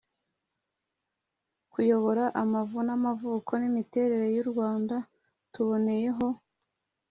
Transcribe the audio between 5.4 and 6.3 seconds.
tuboneyeho